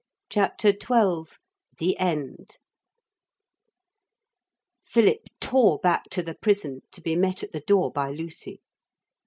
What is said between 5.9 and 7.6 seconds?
to the prison, to be met at